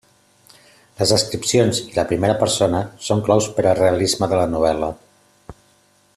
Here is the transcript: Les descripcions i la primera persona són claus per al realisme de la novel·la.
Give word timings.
Les 1.01 1.11
descripcions 1.15 1.81
i 1.83 1.93
la 1.97 2.07
primera 2.13 2.39
persona 2.39 2.81
són 3.09 3.21
claus 3.29 3.51
per 3.59 3.67
al 3.67 3.79
realisme 3.83 4.31
de 4.33 4.41
la 4.41 4.49
novel·la. 4.57 4.91